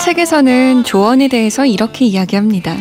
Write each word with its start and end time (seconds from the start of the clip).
책에서는 0.00 0.84
조언에 0.84 1.28
대해서 1.28 1.66
이렇게 1.66 2.06
이야기합니다. 2.06 2.76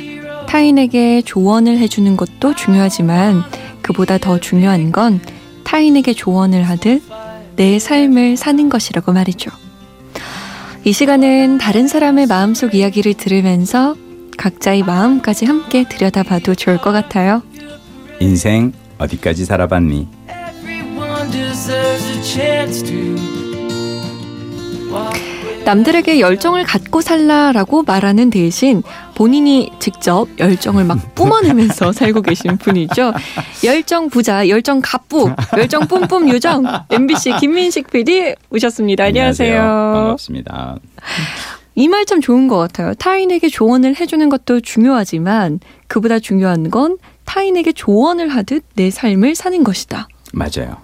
타인에게 0.48 1.22
조언을 1.22 1.78
해주는 1.78 2.16
것도 2.16 2.56
중요하지만 2.56 3.44
그보다 3.82 4.18
더 4.18 4.40
중요한 4.40 4.92
건 4.92 5.20
타인에게 5.66 6.14
조언을 6.14 6.64
하듯 6.64 7.04
내 7.56 7.78
삶을 7.78 8.38
사는 8.38 8.70
것이라고 8.70 9.12
말이죠. 9.12 9.52
이 10.86 10.94
시간은 10.94 11.58
다른 11.58 11.88
사람의 11.88 12.28
마음속 12.28 12.74
이야기를 12.74 13.16
들으면서 13.16 13.96
각자의 14.38 14.84
마음까지 14.84 15.46
함께 15.46 15.88
들여다봐도 15.88 16.56
좋을 16.56 16.78
것 16.78 16.94
같아요. 16.94 17.44
인생 18.22 18.72
어디까지 18.98 19.44
살아봤니? 19.44 20.08
남들에게 25.74 26.20
열정을 26.20 26.64
갖고 26.64 27.00
살라라고 27.00 27.84
말하는 27.84 28.32
대신 28.32 28.82
본인이 29.14 29.72
직접 29.78 30.28
열정을 30.40 30.84
막 30.84 31.14
뿜어내면서 31.14 31.92
살고 31.94 32.24
계신 32.24 32.58
분이죠. 32.58 33.14
열정 33.64 34.10
부자, 34.10 34.48
열정 34.48 34.82
갑부, 34.82 35.32
열정 35.58 35.88
뿜뿜 35.88 36.28
요정 36.30 36.64
MBC 36.90 37.36
김민식 37.40 37.92
PD 37.92 38.34
오셨습니다. 38.50 39.04
안녕하세요. 39.04 39.60
안녕하세요. 39.62 39.94
반갑습니다. 39.94 40.78
이 41.76 41.88
말 41.88 42.06
참 42.08 42.20
좋은 42.20 42.48
것 42.48 42.58
같아요. 42.58 42.96
타인에게 42.96 43.48
조언을 43.48 44.00
해주는 44.00 44.28
것도 44.28 44.62
중요하지만 44.62 45.60
그보다 45.88 46.18
중요한 46.18 46.72
건 46.72 46.98
타인에게 47.26 47.74
조언을 47.74 48.30
하듯 48.30 48.64
내 48.74 48.90
삶을 48.90 49.36
사는 49.36 49.64
것이다. 49.64 50.08
맞아요. 50.34 50.78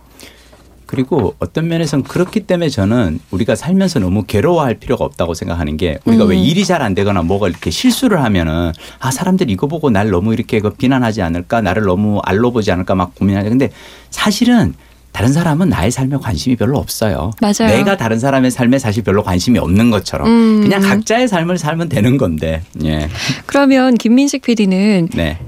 그리고 0.85 1.35
어떤 1.39 1.67
면에서는 1.67 2.03
그렇기 2.03 2.41
때문에 2.41 2.69
저는 2.69 3.19
우리가 3.31 3.55
살면서 3.55 3.99
너무 3.99 4.23
괴로워할 4.23 4.75
필요가 4.75 5.03
없다고 5.05 5.33
생각하는 5.33 5.77
게 5.77 5.99
우리가 6.05 6.25
음. 6.25 6.29
왜 6.29 6.37
일이 6.37 6.63
잘 6.63 6.75
안 6.85 6.93
되거나 6.93 7.21
뭐가 7.23 7.47
이렇게 7.47 7.71
실수를 7.71 8.21
하면은 8.23 8.71
아 8.99 9.09
사람들이 9.11 9.51
이거 9.51 9.67
보고 9.67 9.89
날 9.89 10.09
너무 10.09 10.33
이렇게 10.33 10.59
그 10.59 10.69
비난하지 10.71 11.21
않을까 11.21 11.61
나를 11.61 11.83
너무 11.83 12.19
알로 12.23 12.51
보지 12.51 12.71
않을까 12.71 12.95
막 12.95 13.15
고민하죠. 13.15 13.49
근데 13.49 13.69
사실은 14.09 14.73
다른 15.11 15.31
사람은 15.31 15.69
나의 15.69 15.91
삶에 15.91 16.17
관심이 16.17 16.57
별로 16.57 16.77
없어요. 16.77 17.31
맞아요. 17.41 17.73
내가 17.73 17.95
다른 17.95 18.19
사람의 18.19 18.51
삶에 18.51 18.77
사실 18.79 19.01
별로 19.01 19.23
관심이 19.23 19.57
없는 19.57 19.89
것처럼 19.89 20.27
음. 20.27 20.61
그냥 20.61 20.81
각자의 20.81 21.29
삶을 21.29 21.57
살면 21.57 21.87
되는 21.87 22.17
건데. 22.17 22.61
예. 22.83 23.07
그러면 23.45 23.95
김민식 23.95 24.41
PD는 24.41 25.09
네. 25.13 25.39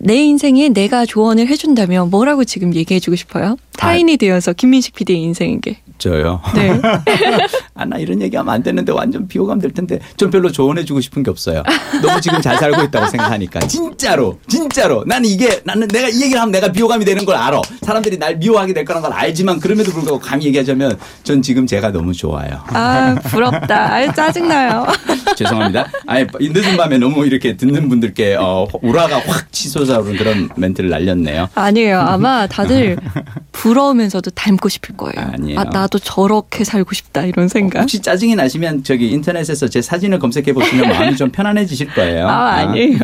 내 0.00 0.16
인생에 0.16 0.68
내가 0.68 1.06
조언을 1.06 1.48
해준다면 1.48 2.10
뭐라고 2.10 2.44
지금 2.44 2.74
얘기해주고 2.74 3.16
싶어요? 3.16 3.56
타인이 3.76 4.14
아, 4.14 4.16
되어서 4.16 4.52
김민식 4.52 4.94
PD의 4.94 5.20
인생에게. 5.22 5.78
저요? 5.98 6.40
네. 6.54 6.78
아, 7.74 7.84
나 7.84 7.96
이런 7.98 8.20
얘기하면 8.20 8.52
안 8.54 8.62
되는데 8.62 8.92
완전 8.92 9.26
비호감 9.26 9.60
될 9.60 9.72
텐데 9.72 9.98
좀 10.16 10.30
별로 10.30 10.50
조언해주고 10.50 11.00
싶은 11.00 11.22
게 11.22 11.30
없어요. 11.30 11.62
너무 12.02 12.20
지금 12.20 12.40
잘 12.40 12.58
살고 12.58 12.82
있다고 12.84 13.06
생각하니까. 13.08 13.60
진짜로, 13.60 14.38
진짜로. 14.46 15.04
나는 15.06 15.28
이게, 15.28 15.60
나는 15.64 15.88
내가 15.88 16.08
이 16.08 16.20
얘기를 16.22 16.40
하면 16.40 16.52
내가 16.52 16.70
비호감이 16.70 17.04
되는 17.04 17.24
걸 17.24 17.36
알아. 17.36 17.60
사람들이 17.82 18.18
날 18.18 18.36
미워하게 18.36 18.74
될 18.74 18.84
거란 18.84 19.02
걸 19.02 19.12
알지만 19.12 19.60
그럼에도 19.60 19.90
불구하고 19.92 20.20
감히 20.20 20.44
얘기하자면 20.46 20.98
전 21.22 21.40
지금 21.42 21.66
제가 21.66 21.90
너무 21.92 22.12
좋아요. 22.12 22.62
아, 22.68 23.14
부럽다. 23.24 23.94
아, 23.94 24.12
짜증 24.12 24.48
나요. 24.48 24.86
죄송합니다. 25.36 25.86
아예 26.06 26.26
늦은 26.40 26.76
밤에 26.76 26.98
너무 26.98 27.26
이렇게 27.26 27.56
듣는 27.56 27.88
분들께 27.88 28.36
어, 28.40 28.66
우라가 28.82 29.20
확 29.20 29.52
치솟아오른 29.52 30.16
그런 30.16 30.48
멘트를 30.56 30.90
날렸네요. 30.90 31.48
아니에요. 31.54 32.00
아마 32.00 32.46
다들 32.46 32.96
부러우면서도 33.52 34.30
닮고 34.30 34.68
싶을 34.68 34.96
거예요. 34.96 35.30
아니에요. 35.32 35.60
아, 35.60 35.64
나도 35.64 35.98
저렇게 35.98 36.64
살고 36.64 36.94
싶다 36.94 37.24
이런 37.24 37.48
생각. 37.48 37.80
혹시 37.82 38.00
짜증이 38.00 38.34
나시면 38.34 38.82
저기 38.84 39.10
인터넷에서 39.10 39.68
제 39.68 39.80
사진을 39.82 40.18
검색해 40.18 40.52
보시면 40.52 40.88
마음이 40.88 41.16
좀 41.16 41.30
편안해지실 41.30 41.88
거예요. 41.94 42.28
아, 42.28 42.54
아니에요. 42.56 42.98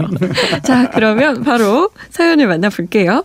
자, 0.62 0.91
그러면 0.91 1.42
바로 1.42 1.91
사연을 2.10 2.47
만나볼게요. 2.47 3.25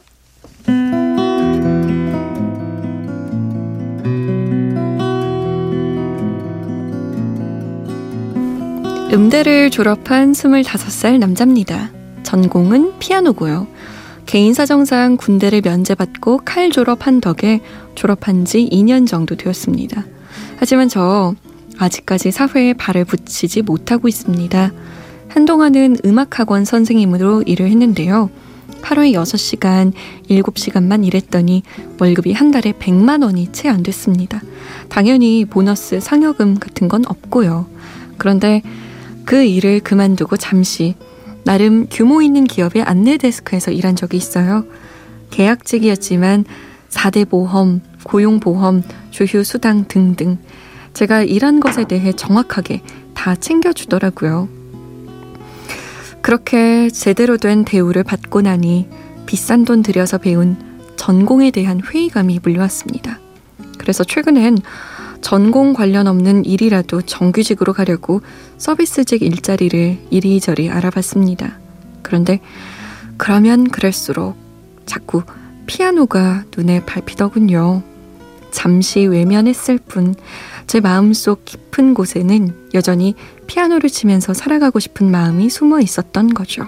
음대를 9.12 9.70
졸업한 9.70 10.34
25살 10.34 11.18
남자입니다. 11.18 11.92
전공은 12.24 13.00
피아노고요. 13.00 13.68
개인 14.26 14.54
사정상 14.54 15.16
군대를 15.16 15.62
면제받고 15.64 16.42
칼 16.44 16.70
졸업한 16.70 17.22
덕에 17.22 17.62
졸업한 17.96 18.44
지 18.44 18.68
2년 18.70 19.08
정도 19.08 19.36
되었습니다. 19.36 20.06
하지만 20.58 20.90
저 20.90 21.36
아직까지 21.78 22.32
사회에 22.32 22.74
발을 22.74 23.06
붙이지 23.06 23.62
못하고 23.62 24.10
있습니다. 24.10 24.74
한동안은 25.30 25.98
음악학원 26.04 26.66
선생님으로 26.66 27.44
일을 27.44 27.70
했는데요. 27.70 28.30
하루에 28.82 29.12
6시간, 29.14 29.94
7시간만 30.30 31.06
일했더니 31.06 31.64
월급이 32.00 32.34
한 32.34 32.52
달에 32.52 32.74
100만 32.74 33.24
원이 33.24 33.54
채 33.54 33.70
안 33.70 33.84
됐습니다. 33.84 34.42
당연히 34.90 35.46
보너스, 35.46 36.02
상여금 36.02 36.60
같은 36.60 36.90
건 36.90 37.06
없고요. 37.08 37.68
그런데 38.18 38.62
그 39.28 39.44
일을 39.44 39.82
그만두고 39.82 40.38
잠시 40.38 40.96
나름 41.44 41.88
규모 41.92 42.22
있는 42.22 42.46
기업의 42.46 42.84
안내 42.84 43.18
데스크에서 43.18 43.72
일한 43.72 43.98
적이 43.98 44.16
있어요. 44.16 44.66
계약직이었지만 45.32 46.46
4대 46.88 47.30
보험, 47.30 47.82
고용보험, 48.04 48.84
주휴수당 49.12 49.90
등등 49.90 50.38
제가 50.94 51.24
일한 51.24 51.60
것에 51.60 51.84
대해 51.84 52.14
정확하게 52.14 52.84
다 53.14 53.36
챙겨주더라고요. 53.36 54.48
그렇게 56.22 56.90
제대로 56.90 57.36
된 57.36 57.66
대우를 57.66 58.06
받고 58.06 58.40
나니 58.40 58.88
비싼 59.26 59.66
돈 59.66 59.84
들여서 59.84 60.20
배운 60.20 60.56
전공에 60.96 61.52
대한 61.52 61.82
회의감이 61.82 62.40
물려왔습니다. 62.42 63.20
그래서 63.78 64.06
최근엔 64.06 64.60
전공 65.22 65.74
관련 65.74 66.08
없는 66.08 66.46
일이라도 66.46 67.02
정규직으로 67.02 67.74
가려고 67.74 68.22
서비스직 68.58 69.22
일자리를 69.22 69.98
이리저리 70.10 70.70
알아봤습니다. 70.70 71.60
그런데 72.02 72.40
그러면 73.18 73.68
그럴수록 73.70 74.36
자꾸 74.86 75.24
피아노가 75.66 76.46
눈에 76.56 76.86
밟히더군요. 76.86 77.84
잠시 78.52 79.06
외면했을 79.06 79.78
뿐 79.78 80.16
제 80.68 80.82
마음속 80.82 81.46
깊은 81.46 81.94
곳에는 81.94 82.54
여전히 82.74 83.16
피아노를 83.48 83.90
치면서 83.90 84.34
살아가고 84.34 84.80
싶은 84.80 85.10
마음이 85.10 85.50
숨어 85.50 85.80
있었던 85.80 86.34
거죠. 86.34 86.68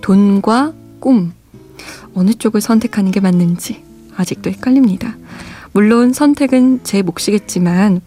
돈과 0.00 0.74
꿈. 0.98 1.32
어느 2.14 2.34
쪽을 2.34 2.60
선택하는 2.60 3.12
게 3.12 3.20
맞는지 3.20 3.84
아직도 4.16 4.50
헷갈립니다. 4.50 5.16
물론 5.74 6.12
선택은 6.12 6.84
제 6.84 7.02
몫이겠지만 7.02 8.00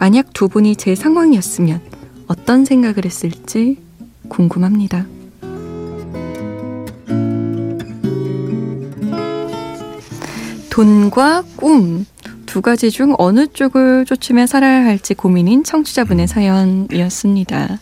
만약 0.00 0.32
두 0.32 0.48
분이 0.48 0.74
제 0.74 0.96
상황이었으면 0.96 1.80
어떤 2.26 2.64
생각을 2.64 3.04
했을지 3.04 3.78
궁금합니다. 4.28 5.06
돈과 10.70 11.44
꿈. 11.54 12.04
두 12.46 12.60
가지 12.60 12.90
중 12.90 13.14
어느 13.18 13.46
쪽을 13.46 14.06
쫓으며 14.06 14.48
살아야 14.48 14.84
할지 14.84 15.14
고민인 15.14 15.62
청취자분의 15.62 16.26
사연이었습니다. 16.26 17.78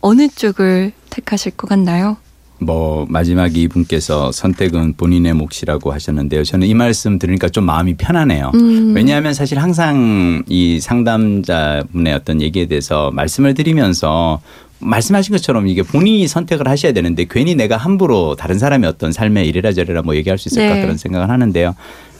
어느 0.00 0.26
쪽을 0.26 0.90
택하실 1.10 1.52
것 1.52 1.68
같나요? 1.68 2.16
뭐 2.60 3.06
마지막 3.08 3.56
이분께서 3.56 4.32
선택은 4.32 4.94
본인의 4.96 5.34
몫이라고 5.34 5.92
하셨는데요. 5.92 6.44
저는 6.44 6.66
이 6.66 6.74
말씀 6.74 7.18
들으니까 7.18 7.48
좀 7.48 7.64
마음이 7.64 7.94
편하네요. 7.94 8.50
음. 8.54 8.94
왜냐하면 8.94 9.32
사실 9.32 9.58
항상 9.58 10.42
이 10.48 10.80
상담자분의 10.80 12.14
어떤 12.14 12.42
얘기에 12.42 12.66
대해서 12.66 13.10
말씀을 13.12 13.54
드리면서 13.54 14.40
말씀하신 14.80 15.32
것처럼 15.32 15.66
이게 15.68 15.82
본인이 15.82 16.26
선택을 16.28 16.68
하셔야 16.68 16.92
되는데 16.92 17.26
괜히 17.28 17.54
내가 17.54 17.76
함부로 17.76 18.36
다른 18.36 18.58
사람의 18.58 18.88
어떤 18.88 19.12
삶에 19.12 19.44
이래라 19.44 19.72
저래라 19.72 20.02
뭐 20.02 20.14
얘기할 20.16 20.38
수 20.38 20.48
있을까 20.48 20.74
네. 20.74 20.82
그런 20.82 20.96
생각을 20.96 21.30
하는데요. 21.30 21.74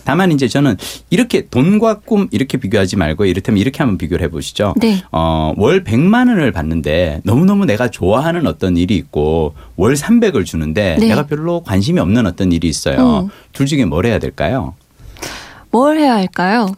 다만 0.09 0.33
이제 0.33 0.49
저는 0.49 0.79
이렇게 1.11 1.49
돈과 1.49 2.01
꿈 2.01 2.29
이렇게 2.31 2.57
비교하지 2.57 2.97
말고 2.97 3.27
이를테면 3.27 3.61
이렇게 3.61 3.77
한번 3.81 3.99
비교를 3.99 4.25
해보시죠. 4.25 4.73
네. 4.81 5.03
어, 5.13 5.53
월 5.59 5.85
100만 5.85 6.31
원을 6.31 6.51
받는데 6.51 7.21
너무너무 7.25 7.67
내가 7.67 7.91
좋아하는 7.91 8.47
어떤 8.47 8.79
일이 8.79 8.97
있고 8.97 9.53
월 9.77 9.93
300을 9.93 10.47
주는데 10.47 10.97
네. 10.99 11.09
내가 11.09 11.27
별로 11.27 11.61
관심이 11.63 12.01
없는 12.01 12.25
어떤 12.25 12.53
일이 12.53 12.69
있어요. 12.69 13.25
음. 13.25 13.29
둘 13.53 13.67
중에 13.67 13.85
뭘 13.85 14.07
해야 14.07 14.19
될까요? 14.19 14.77
뭘 15.71 15.99
해야 15.99 16.15
할까요? 16.15 16.69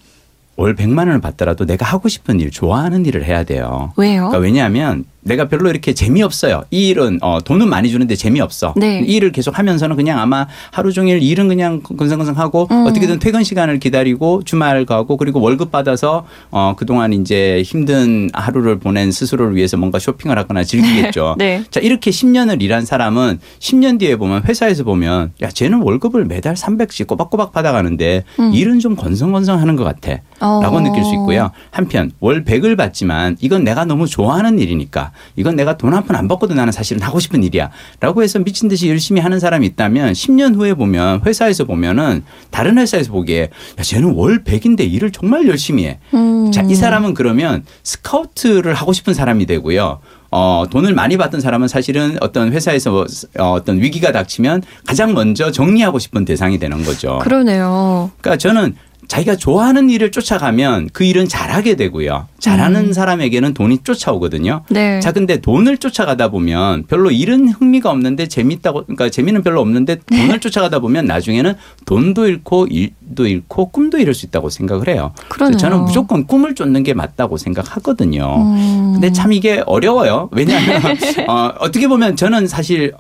월 0.56 0.74
100만 0.74 0.98
원을 0.98 1.20
받더라도 1.20 1.66
내가 1.66 1.86
하고 1.86 2.08
싶은 2.08 2.40
일, 2.40 2.50
좋아하는 2.50 3.06
일을 3.06 3.24
해야 3.24 3.44
돼요. 3.44 3.92
왜요? 3.96 4.22
그러니까 4.22 4.38
왜냐하면 4.38 5.04
내가 5.22 5.48
별로 5.48 5.68
이렇게 5.70 5.92
재미없어요. 5.92 6.64
이 6.70 6.88
일은 6.88 7.18
어, 7.22 7.40
돈은 7.44 7.68
많이 7.68 7.90
주는데 7.90 8.16
재미없어. 8.16 8.74
네. 8.76 9.04
이 9.06 9.16
일을 9.16 9.32
계속 9.32 9.58
하면서는 9.58 9.96
그냥 9.96 10.18
아마 10.18 10.46
하루 10.70 10.92
종일 10.92 11.22
일은 11.22 11.48
그냥 11.48 11.82
건성건성하고 11.82 12.68
음. 12.70 12.86
어떻게든 12.86 13.18
퇴근 13.18 13.44
시간을 13.44 13.78
기다리고 13.78 14.42
주말 14.44 14.86
가고 14.86 15.16
그리고 15.16 15.40
월급 15.40 15.70
받아서 15.70 16.26
어, 16.50 16.74
그동안 16.76 17.12
이제 17.12 17.62
힘든 17.64 18.30
하루를 18.32 18.78
보낸 18.78 19.12
스스로를 19.12 19.56
위해서 19.56 19.76
뭔가 19.76 19.98
쇼핑을 19.98 20.38
하거나 20.38 20.64
즐기겠죠. 20.64 21.36
네. 21.38 21.62
자, 21.70 21.80
이렇게 21.80 22.10
10년을 22.10 22.62
일한 22.62 22.84
사람은 22.84 23.40
10년 23.58 23.98
뒤에 23.98 24.16
보면 24.16 24.44
회사에서 24.44 24.84
보면 24.84 25.32
야, 25.42 25.48
쟤는 25.48 25.82
월급을 25.82 26.24
매달 26.24 26.54
300씩 26.54 27.06
꼬박꼬박 27.06 27.52
받아 27.52 27.72
가는데 27.72 28.24
음. 28.38 28.52
일은 28.54 28.80
좀 28.80 28.96
건성건성 28.96 29.60
하는 29.60 29.76
것 29.76 29.84
같아. 29.84 30.20
어. 30.40 30.60
라고 30.62 30.80
느낄 30.80 31.04
수 31.04 31.12
있고요. 31.12 31.50
한편 31.70 32.10
월 32.20 32.44
100을 32.44 32.76
받지만 32.76 33.36
이건 33.40 33.64
내가 33.64 33.84
너무 33.84 34.06
좋아하는 34.06 34.58
일이니까 34.58 35.09
이건 35.36 35.56
내가 35.56 35.76
돈 35.76 35.92
한 35.94 36.04
푼 36.04 36.16
안 36.16 36.28
받고도 36.28 36.54
나는 36.54 36.72
사실은 36.72 37.02
하고 37.02 37.18
싶은 37.20 37.42
일이야. 37.42 37.70
라고 38.00 38.22
해서 38.22 38.38
미친 38.38 38.68
듯이 38.68 38.88
열심히 38.88 39.20
하는 39.20 39.38
사람이 39.40 39.66
있다면 39.68 40.12
10년 40.12 40.54
후에 40.56 40.74
보면 40.74 41.22
회사에서 41.26 41.64
보면은 41.64 42.22
다른 42.50 42.78
회사에서 42.78 43.12
보기에 43.12 43.50
야, 43.78 43.82
쟤는 43.82 44.14
월 44.14 44.42
100인데 44.44 44.80
일을 44.90 45.10
정말 45.10 45.46
열심히 45.48 45.86
해. 45.86 45.98
음. 46.14 46.50
자, 46.52 46.62
이 46.62 46.74
사람은 46.74 47.14
그러면 47.14 47.64
스카우트를 47.82 48.74
하고 48.74 48.92
싶은 48.92 49.14
사람이 49.14 49.46
되고요. 49.46 50.00
어, 50.32 50.64
돈을 50.70 50.94
많이 50.94 51.16
받던 51.16 51.40
사람은 51.40 51.66
사실은 51.68 52.16
어떤 52.20 52.52
회사에서 52.52 53.04
어, 53.38 53.44
어떤 53.52 53.80
위기가 53.80 54.12
닥치면 54.12 54.62
가장 54.86 55.12
먼저 55.12 55.50
정리하고 55.50 55.98
싶은 55.98 56.24
대상이 56.24 56.58
되는 56.58 56.84
거죠. 56.84 57.18
그러네요. 57.22 58.10
그러니까 58.20 58.38
저는 58.38 58.76
자기가 59.10 59.34
좋아하는 59.34 59.90
일을 59.90 60.12
쫓아가면 60.12 60.90
그 60.92 61.02
일은 61.02 61.26
잘하게 61.26 61.74
되고요. 61.74 62.28
잘하는 62.38 62.86
음. 62.86 62.92
사람에게는 62.92 63.54
돈이 63.54 63.78
쫓아오거든요. 63.82 64.62
네. 64.68 65.00
자, 65.00 65.10
근데 65.10 65.40
돈을 65.40 65.78
쫓아가다 65.78 66.28
보면 66.28 66.84
별로 66.86 67.10
일은 67.10 67.48
흥미가 67.48 67.90
없는데 67.90 68.28
재밌다고, 68.28 68.84
그러니까 68.84 69.10
재미는 69.10 69.42
별로 69.42 69.60
없는데 69.62 69.96
네. 70.06 70.16
돈을 70.16 70.38
쫓아가다 70.38 70.78
보면 70.78 71.06
나중에는 71.06 71.54
돈도 71.86 72.28
잃고 72.28 72.68
일도 72.70 73.26
잃고 73.26 73.70
꿈도 73.70 73.98
잃을 73.98 74.14
수 74.14 74.26
있다고 74.26 74.48
생각을 74.48 74.88
해요. 74.88 75.12
그러네요. 75.28 75.56
저는 75.56 75.80
무조건 75.80 76.24
꿈을 76.28 76.54
쫓는 76.54 76.84
게 76.84 76.94
맞다고 76.94 77.36
생각하거든요. 77.36 78.36
음. 78.36 78.92
근데 78.92 79.10
참 79.10 79.32
이게 79.32 79.60
어려워요. 79.66 80.28
왜냐하면 80.30 80.82
어, 81.28 81.52
어떻게 81.58 81.88
보면 81.88 82.14
저는 82.14 82.46
사실 82.46 82.92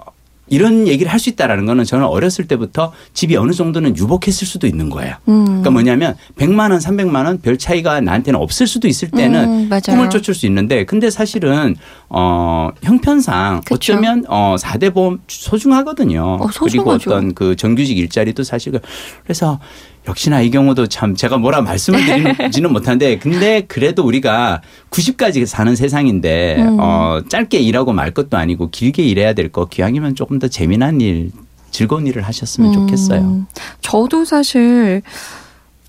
이런 0.50 0.86
얘기를 0.88 1.10
할 1.10 1.20
수 1.20 1.28
있다라는 1.30 1.66
거는 1.66 1.84
저는 1.84 2.06
어렸을 2.06 2.46
때부터 2.48 2.92
집이 3.12 3.36
어느 3.36 3.52
정도는 3.52 3.94
유복했을 3.96 4.46
수도 4.46 4.66
있는 4.66 4.88
거예요. 4.90 5.16
음. 5.28 5.44
그러니까 5.44 5.70
뭐냐면 5.70 6.16
100만 6.38 6.70
원, 6.70 6.78
300만 6.78 7.26
원 7.26 7.38
별 7.40 7.56
차이가 7.58 8.00
나한테는 8.00 8.40
없을 8.40 8.66
수도 8.66 8.88
있을 8.88 9.10
때는 9.10 9.68
음. 9.70 9.80
꿈을 9.94 10.10
쫓을 10.10 10.34
수 10.34 10.46
있는데 10.46 10.84
근데 10.84 11.10
사실은 11.10 11.76
어 12.08 12.70
형편상 12.82 13.60
그쵸. 13.64 13.74
어쩌면 13.94 14.24
어 14.28 14.56
4대 14.58 14.92
보험 14.94 15.20
소중하거든요. 15.28 16.38
어. 16.40 16.46
그리고 16.60 16.90
어떤 16.90 17.34
그 17.34 17.54
정규직 17.56 17.96
일자리도 17.98 18.42
사실 18.42 18.72
그 18.72 18.80
그래서 19.24 19.60
역시나 20.10 20.40
이 20.42 20.50
경우도 20.50 20.88
참 20.88 21.14
제가 21.14 21.38
뭐라 21.38 21.62
말씀을 21.62 22.04
드리지는 22.04 22.70
못한데 22.74 23.18
근데 23.18 23.62
그래도 23.62 24.04
우리가 24.04 24.60
90까지 24.90 25.46
사는 25.46 25.74
세상인데 25.74 26.56
음. 26.58 26.76
어 26.80 27.20
짧게 27.28 27.58
일하고 27.58 27.92
말 27.92 28.10
것도 28.12 28.36
아니고 28.36 28.70
길게 28.70 29.02
일해야 29.04 29.32
될 29.32 29.50
거 29.50 29.66
기왕이면 29.66 30.14
조금 30.14 30.38
더 30.38 30.46
재미난 30.48 31.00
일 31.00 31.30
즐거운 31.72 32.06
일을 32.06 32.22
하셨으면 32.22 32.72
좋겠어요. 32.72 33.20
음, 33.20 33.46
저도 33.80 34.24
사실 34.24 35.02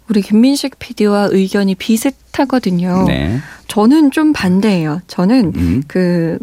우리 0.09 0.21
김민식 0.21 0.79
PD와 0.79 1.29
의견이 1.31 1.75
비슷하거든요. 1.75 3.05
네. 3.07 3.39
저는 3.67 4.09
좀 4.11 4.33
반대예요. 4.33 5.01
저는 5.07 5.53
음. 5.55 5.83
그 5.87 6.37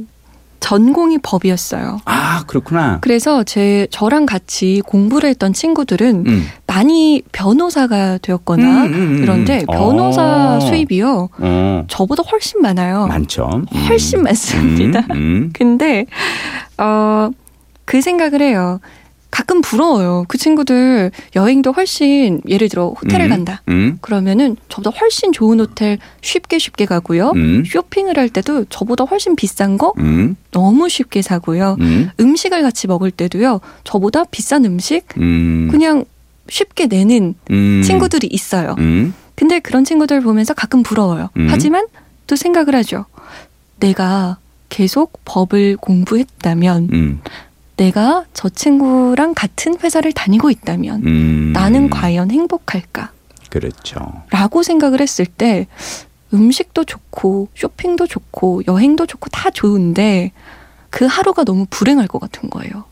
전공이 0.60 1.18
법이었어요. 1.22 2.00
아 2.04 2.44
그렇구나. 2.46 2.98
그래서 3.00 3.42
제 3.44 3.86
저랑 3.90 4.26
같이 4.26 4.80
공부를 4.86 5.28
했던 5.28 5.52
친구들은 5.52 6.24
음. 6.26 6.46
많이 6.68 7.22
변호사가 7.32 8.18
되었거나 8.22 8.84
음, 8.84 8.86
음, 8.86 8.94
음, 8.94 9.20
그런데 9.22 9.60
음. 9.62 9.66
변호사 9.66 10.56
어. 10.56 10.60
수입이요. 10.60 11.28
어. 11.38 11.84
저보다 11.88 12.22
훨씬 12.30 12.60
많아요. 12.62 13.08
많죠. 13.08 13.48
음. 13.54 13.64
훨씬 13.88 14.22
많습니다. 14.22 15.02
근데 15.52 16.06
어 16.76 17.30
그 17.88 18.02
생각을 18.02 18.42
해요. 18.42 18.80
가끔 19.30 19.62
부러워요. 19.62 20.26
그 20.28 20.36
친구들 20.36 21.10
여행도 21.34 21.72
훨씬 21.72 22.42
예를 22.46 22.68
들어 22.68 22.88
호텔을 22.90 23.26
음, 23.26 23.30
간다. 23.30 23.62
음. 23.68 23.96
그러면은 24.02 24.56
저보다 24.68 24.90
훨씬 25.00 25.32
좋은 25.32 25.58
호텔 25.58 25.96
쉽게 26.20 26.58
쉽게 26.58 26.84
가고요. 26.84 27.32
음. 27.34 27.64
쇼핑을 27.66 28.18
할 28.18 28.28
때도 28.28 28.66
저보다 28.66 29.04
훨씬 29.04 29.36
비싼 29.36 29.78
거 29.78 29.94
음. 29.98 30.36
너무 30.50 30.90
쉽게 30.90 31.22
사고요. 31.22 31.78
음. 31.80 32.10
음식을 32.20 32.60
같이 32.60 32.86
먹을 32.88 33.10
때도요. 33.10 33.60
저보다 33.84 34.24
비싼 34.24 34.66
음식 34.66 35.04
음. 35.16 35.68
그냥 35.70 36.04
쉽게 36.48 36.86
내는 36.86 37.34
음. 37.50 37.82
친구들이 37.84 38.26
있어요. 38.30 38.74
음. 38.78 39.14
근데 39.34 39.60
그런 39.60 39.84
친구들 39.84 40.20
보면서 40.20 40.54
가끔 40.54 40.82
부러워요. 40.82 41.30
음. 41.36 41.46
하지만 41.50 41.86
또 42.26 42.36
생각을 42.36 42.74
하죠. 42.74 43.06
내가 43.80 44.38
계속 44.68 45.20
법을 45.24 45.76
공부했다면 45.76 46.88
음. 46.92 47.20
내가 47.76 48.24
저 48.34 48.48
친구랑 48.48 49.34
같은 49.34 49.78
회사를 49.78 50.12
다니고 50.12 50.50
있다면 50.50 51.06
음. 51.06 51.52
나는 51.52 51.88
과연 51.90 52.30
행복할까? 52.30 53.12
그렇죠. 53.50 54.22
라고 54.30 54.62
생각을 54.62 55.00
했을 55.00 55.24
때 55.24 55.66
음식도 56.34 56.84
좋고 56.84 57.48
쇼핑도 57.54 58.06
좋고 58.06 58.62
여행도 58.66 59.06
좋고 59.06 59.30
다 59.30 59.50
좋은데 59.50 60.32
그 60.90 61.06
하루가 61.06 61.44
너무 61.44 61.66
불행할 61.70 62.08
것 62.08 62.18
같은 62.18 62.50
거예요. 62.50 62.84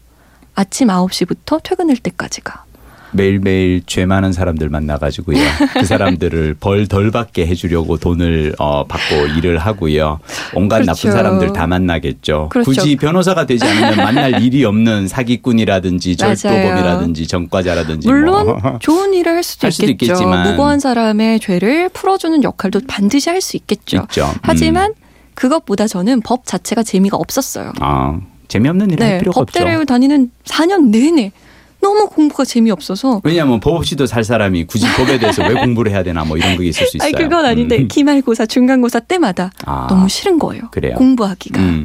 아침 0.54 0.88
9시부터 0.88 1.62
퇴근할 1.62 1.96
때까지가. 1.98 2.64
매일매일 3.12 3.82
죄 3.86 4.04
많은 4.06 4.32
사람들 4.32 4.68
만나가지고요. 4.68 5.38
그 5.74 5.84
사람들을 5.84 6.56
벌 6.60 6.86
덜 6.86 7.10
받게 7.10 7.46
해주려고 7.46 7.96
돈을 7.96 8.54
어, 8.58 8.84
받고 8.86 9.26
일을 9.38 9.58
하고요. 9.58 10.20
온갖 10.54 10.80
그렇죠. 10.82 10.92
나쁜 11.08 11.12
사람들 11.12 11.52
다 11.52 11.66
만나겠죠. 11.66 12.48
그렇죠. 12.50 12.70
굳이 12.70 12.96
변호사가 12.96 13.46
되지 13.46 13.64
않으면 13.64 13.96
만날 13.96 14.42
일이 14.42 14.64
없는 14.64 15.08
사기꾼이라든지. 15.08 16.16
절도범이라든지 16.16 17.26
전과자라든지 17.26 18.08
물론 18.08 18.46
뭐. 18.46 18.78
좋은 18.80 19.14
일을 19.14 19.32
할 19.36 19.42
수도 19.42 19.66
할 19.66 19.72
수도 19.72 19.86
있겠죠. 19.90 20.12
있겠지만. 20.12 20.50
무고한 20.50 20.78
사람의 20.80 21.40
죄를 21.40 21.88
풀어주는 21.90 22.42
역할도 22.44 22.80
반드시 22.88 23.30
할 23.30 23.40
수 23.40 23.56
있겠죠. 23.56 23.98
있죠. 24.04 24.26
음. 24.26 24.38
하지만 24.42 24.92
그것보다 25.34 25.86
저는 25.86 26.22
법 26.22 26.46
자체가 26.46 26.82
재미가 26.82 27.16
없었어요. 27.18 27.72
아, 27.80 28.18
재미없는 28.48 28.90
일할 28.90 29.08
네, 29.10 29.18
필요가 29.18 29.40
없죠. 29.40 29.52
법대를 29.60 29.84
다니는 29.86 30.30
4년 30.44 30.88
내내 30.90 31.32
너무 31.80 32.08
공부가 32.08 32.44
재미없어서 32.44 33.20
왜냐하면 33.24 33.60
법 33.60 33.74
없이도 33.76 34.06
살 34.06 34.24
사람이 34.24 34.64
굳이 34.64 34.86
법에 34.96 35.18
대해서 35.18 35.46
왜 35.46 35.54
공부를 35.54 35.92
해야 35.92 36.02
되나 36.02 36.24
뭐 36.24 36.36
이런 36.36 36.56
게 36.56 36.64
있을 36.64 36.86
수 36.86 36.96
있어요. 36.96 37.08
아니 37.08 37.16
그건 37.16 37.44
아닌데 37.44 37.78
음. 37.78 37.88
기말고사, 37.88 38.46
중간고사 38.46 39.00
때마다 39.00 39.50
아, 39.64 39.86
너무 39.88 40.08
싫은 40.08 40.38
거예요. 40.38 40.62
그래요? 40.70 40.94
공부하기가. 40.94 41.60
음. 41.60 41.84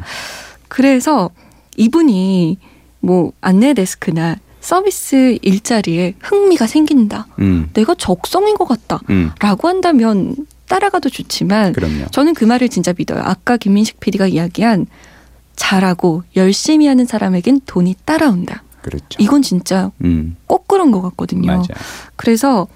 그래서 0.68 1.30
이분이 1.76 2.58
뭐 3.00 3.32
안내 3.40 3.74
데스크나 3.74 4.36
서비스 4.60 5.38
일자리에 5.42 6.14
흥미가 6.20 6.66
생긴다. 6.66 7.26
음. 7.40 7.70
내가 7.74 7.94
적성인 7.96 8.56
것 8.56 8.66
같다. 8.66 9.00
음. 9.10 9.32
라고 9.40 9.68
한다면 9.68 10.36
따라가도 10.68 11.10
좋지만 11.10 11.72
그럼요. 11.72 12.06
저는 12.12 12.34
그 12.34 12.44
말을 12.44 12.68
진짜 12.68 12.94
믿어요. 12.96 13.20
아까 13.24 13.56
김민식 13.56 14.00
PD가 14.00 14.26
이야기한 14.28 14.86
잘하고 15.56 16.22
열심히 16.36 16.86
하는 16.86 17.04
사람에겐 17.04 17.60
돈이 17.66 17.96
따라온다. 18.04 18.62
그렇죠. 18.82 19.18
이건 19.18 19.42
진짜 19.42 19.90
음. 20.04 20.36
꼭 20.46 20.68
그런 20.68 20.90
것 20.90 21.00
같거든요. 21.02 21.46
맞아요. 21.46 21.66
그래서 22.16 22.66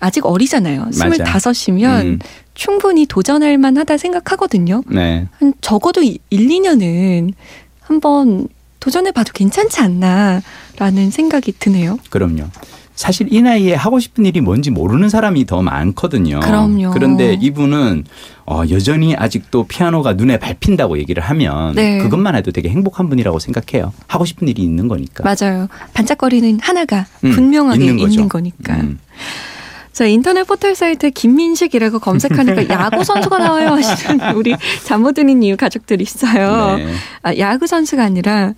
아직 0.00 0.26
어리잖아요. 0.26 0.90
스물다섯이면 0.92 2.06
음. 2.06 2.18
충분히 2.54 3.06
도전할 3.06 3.58
만하다 3.58 3.96
생각하거든요. 3.96 4.82
네. 4.86 5.28
한 5.38 5.54
적어도 5.60 6.02
1, 6.02 6.18
2년은 6.30 7.32
한번 7.80 8.48
도전해 8.80 9.12
봐도 9.12 9.32
괜찮지 9.32 9.80
않나라는 9.80 11.10
생각이 11.10 11.52
드네요. 11.58 11.98
그럼요. 12.10 12.44
사실 12.98 13.28
이 13.32 13.40
나이에 13.40 13.74
하고 13.74 14.00
싶은 14.00 14.26
일이 14.26 14.40
뭔지 14.40 14.72
모르는 14.72 15.08
사람이 15.08 15.46
더 15.46 15.62
많거든요. 15.62 16.40
그럼요. 16.40 16.90
그런데 16.90 17.38
이분은 17.40 18.02
어, 18.44 18.62
여전히 18.70 19.14
아직도 19.14 19.68
피아노가 19.68 20.14
눈에 20.14 20.36
밟힌다고 20.40 20.98
얘기를 20.98 21.22
하면 21.22 21.76
네. 21.76 21.98
그것만 21.98 22.34
해도 22.34 22.50
되게 22.50 22.68
행복한 22.70 23.08
분이라고 23.08 23.38
생각해요. 23.38 23.92
하고 24.08 24.24
싶은 24.24 24.48
일이 24.48 24.62
있는 24.62 24.88
거니까. 24.88 25.22
맞아요. 25.22 25.68
반짝거리는 25.94 26.58
하나가 26.60 27.06
음, 27.24 27.30
분명하게 27.30 27.84
있는 27.84 28.10
있는. 28.10 28.28
거니까. 28.28 28.74
음. 28.74 28.98
자, 29.92 30.06
인터넷 30.06 30.44
포털 30.44 30.76
사이트에 30.76 31.10
김민식이라고 31.10 31.98
검색하니까 31.98 32.68
야구 32.70 33.02
선수가 33.02 33.38
나와요 33.38 33.70
하시는 33.70 34.36
우리 34.36 34.54
잠 34.84 35.02
못 35.02 35.12
드는 35.14 35.42
이유 35.42 35.56
가족들이 35.56 36.02
있어요. 36.04 36.76
네. 36.76 36.92
아, 37.22 37.36
야구 37.36 37.66
선수가 37.66 38.02
아니라 38.04 38.54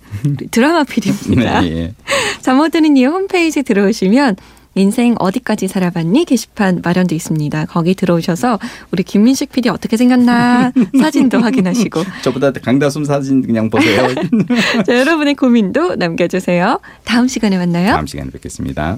드라마 0.51 0.83
PD입니다. 0.89 1.61
네, 1.61 1.67
예. 1.71 1.93
잠 2.41 2.57
못 2.57 2.69
드는 2.71 2.97
이유 2.97 3.09
홈페이지 3.09 3.63
들어오시면 3.63 4.35
인생 4.75 5.15
어디까지 5.19 5.67
살아봤니 5.67 6.23
게시판 6.25 6.81
마련돼 6.83 7.13
있습니다. 7.15 7.65
거기 7.65 7.93
들어오셔서 7.93 8.57
우리 8.91 9.03
김민식 9.03 9.51
PD 9.51 9.67
어떻게 9.69 9.97
생겼나 9.97 10.71
사진도 11.01 11.39
확인하시고 11.39 12.01
저보다 12.21 12.51
강다솜 12.53 13.03
사진 13.03 13.41
그냥 13.45 13.69
보세요. 13.69 14.07
자, 14.87 14.97
여러분의 14.97 15.35
고민도 15.35 15.95
남겨주세요. 15.95 16.79
다음 17.03 17.27
시간에 17.27 17.57
만나요. 17.57 17.91
다음 17.91 18.07
시간에 18.07 18.29
뵙겠습니다. 18.31 18.97